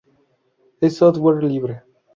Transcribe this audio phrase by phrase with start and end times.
[0.79, 1.83] Es software libre.